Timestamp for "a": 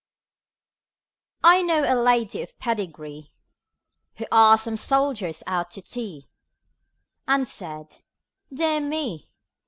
1.83-1.93